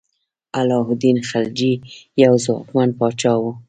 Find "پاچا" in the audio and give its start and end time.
2.99-3.33